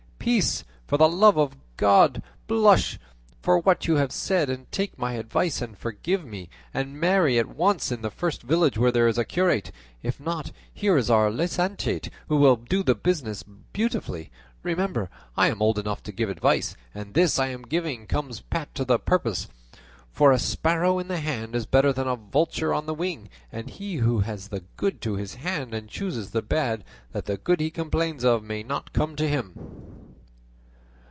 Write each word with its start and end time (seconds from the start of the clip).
Peace, 0.23 0.63
for 0.85 0.99
the 0.99 1.09
love 1.09 1.35
of 1.35 1.57
God! 1.77 2.21
Blush 2.45 2.99
for 3.41 3.57
what 3.57 3.87
you 3.87 3.95
have 3.95 4.11
said, 4.11 4.51
and 4.51 4.71
take 4.71 4.95
my 4.95 5.13
advice, 5.13 5.63
and 5.63 5.75
forgive 5.75 6.23
me, 6.23 6.47
and 6.75 6.99
marry 6.99 7.39
at 7.39 7.47
once 7.47 7.91
in 7.91 8.03
the 8.03 8.11
first 8.11 8.43
village 8.43 8.77
where 8.77 8.91
there 8.91 9.07
is 9.07 9.17
a 9.17 9.25
curate; 9.25 9.71
if 10.03 10.19
not, 10.19 10.51
here 10.71 10.95
is 10.95 11.09
our 11.09 11.31
licentiate 11.31 12.11
who 12.27 12.35
will 12.37 12.55
do 12.55 12.83
the 12.83 12.93
business 12.93 13.41
beautifully; 13.73 14.29
remember, 14.61 15.09
I 15.35 15.47
am 15.47 15.59
old 15.59 15.79
enough 15.79 16.03
to 16.03 16.11
give 16.11 16.29
advice, 16.29 16.75
and 16.93 17.15
this 17.15 17.39
I 17.39 17.47
am 17.47 17.63
giving 17.63 18.05
comes 18.05 18.41
pat 18.41 18.75
to 18.75 18.85
the 18.85 18.99
purpose; 18.99 19.47
for 20.11 20.31
a 20.31 20.37
sparrow 20.37 20.99
in 20.99 21.07
the 21.07 21.17
hand 21.19 21.55
is 21.55 21.65
better 21.65 21.91
than 21.91 22.07
a 22.07 22.15
vulture 22.15 22.75
on 22.75 22.85
the 22.85 22.93
wing, 22.93 23.27
and 23.51 23.71
he 23.71 23.95
who 23.95 24.19
has 24.19 24.49
the 24.49 24.63
good 24.77 25.01
to 25.01 25.15
his 25.15 25.33
hand 25.35 25.73
and 25.73 25.89
chooses 25.89 26.29
the 26.29 26.43
bad, 26.43 26.83
that 27.11 27.25
the 27.25 27.37
good 27.37 27.59
he 27.59 27.71
complains 27.71 28.23
of 28.23 28.43
may 28.43 28.61
not 28.61 28.93
come 28.93 29.15
to 29.15 29.27
him." 29.27 29.53